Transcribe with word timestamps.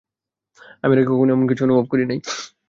আমি 0.83 0.93
এর 0.93 0.99
আগে 0.99 1.09
কখনো 1.11 1.31
এমন 1.31 1.45
কিছু 1.47 1.61
অনুভব 1.63 1.85
করি 1.91 2.03
নাই। 2.05 2.19